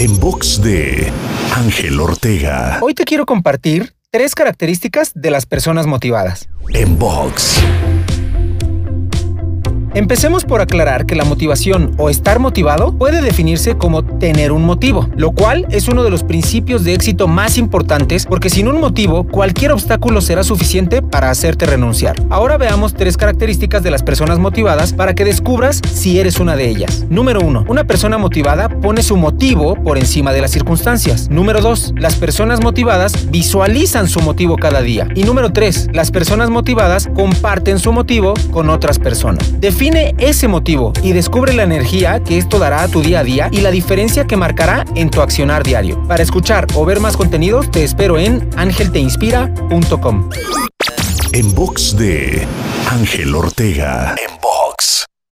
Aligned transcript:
En 0.00 0.18
box 0.18 0.62
de 0.62 1.12
Ángel 1.54 2.00
Ortega. 2.00 2.78
Hoy 2.80 2.94
te 2.94 3.04
quiero 3.04 3.26
compartir 3.26 3.92
tres 4.10 4.34
características 4.34 5.12
de 5.14 5.30
las 5.30 5.44
personas 5.44 5.86
motivadas. 5.86 6.48
En 6.72 6.98
box. 6.98 7.60
Empecemos 9.92 10.44
por 10.44 10.60
aclarar 10.60 11.04
que 11.04 11.16
la 11.16 11.24
motivación 11.24 11.94
o 11.98 12.10
estar 12.10 12.38
motivado 12.38 12.92
puede 12.92 13.20
definirse 13.20 13.76
como 13.76 14.04
tener 14.04 14.52
un 14.52 14.62
motivo, 14.62 15.08
lo 15.16 15.32
cual 15.32 15.66
es 15.70 15.88
uno 15.88 16.04
de 16.04 16.10
los 16.10 16.22
principios 16.22 16.84
de 16.84 16.94
éxito 16.94 17.26
más 17.26 17.58
importantes 17.58 18.24
porque 18.24 18.50
sin 18.50 18.68
un 18.68 18.80
motivo 18.80 19.24
cualquier 19.24 19.72
obstáculo 19.72 20.20
será 20.20 20.44
suficiente 20.44 21.02
para 21.02 21.30
hacerte 21.30 21.66
renunciar. 21.66 22.22
Ahora 22.30 22.56
veamos 22.56 22.94
tres 22.94 23.16
características 23.16 23.82
de 23.82 23.90
las 23.90 24.04
personas 24.04 24.38
motivadas 24.38 24.92
para 24.92 25.14
que 25.14 25.24
descubras 25.24 25.80
si 25.92 26.20
eres 26.20 26.38
una 26.38 26.54
de 26.54 26.68
ellas. 26.68 27.04
Número 27.10 27.40
1. 27.40 27.64
Una 27.66 27.84
persona 27.84 28.16
motivada 28.16 28.68
pone 28.68 29.02
su 29.02 29.16
motivo 29.16 29.74
por 29.74 29.98
encima 29.98 30.32
de 30.32 30.40
las 30.40 30.52
circunstancias. 30.52 31.28
Número 31.30 31.60
2. 31.60 31.94
Las 31.96 32.14
personas 32.14 32.62
motivadas 32.62 33.30
visualizan 33.30 34.06
su 34.08 34.20
motivo 34.20 34.56
cada 34.56 34.82
día. 34.82 35.08
Y 35.16 35.24
número 35.24 35.52
3. 35.52 35.88
Las 35.92 36.12
personas 36.12 36.48
motivadas 36.48 37.08
comparten 37.12 37.80
su 37.80 37.92
motivo 37.92 38.34
con 38.52 38.70
otras 38.70 39.00
personas. 39.00 39.60
Define 39.80 40.14
ese 40.18 40.46
motivo 40.46 40.92
y 41.02 41.14
descubre 41.14 41.54
la 41.54 41.62
energía 41.62 42.22
que 42.22 42.36
esto 42.36 42.58
dará 42.58 42.82
a 42.82 42.88
tu 42.88 43.00
día 43.00 43.20
a 43.20 43.24
día 43.24 43.48
y 43.50 43.62
la 43.62 43.70
diferencia 43.70 44.26
que 44.26 44.36
marcará 44.36 44.84
en 44.94 45.08
tu 45.08 45.22
accionar 45.22 45.62
diario. 45.62 46.06
Para 46.06 46.22
escuchar 46.22 46.66
o 46.74 46.84
ver 46.84 47.00
más 47.00 47.16
contenidos 47.16 47.70
te 47.70 47.82
espero 47.82 48.18
en 48.18 48.46
angelteinspira.com. 48.58 50.28
En 51.32 51.54
box 51.54 51.96
de 51.96 52.46
Ángel 52.90 53.34
Ortega. 53.34 54.16